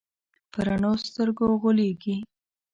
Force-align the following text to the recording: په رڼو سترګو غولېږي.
په 0.51 0.59
رڼو 0.67 0.91
سترګو 1.05 1.45
غولېږي. 1.61 2.15